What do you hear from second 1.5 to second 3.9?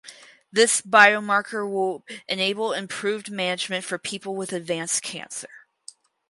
will enable improved management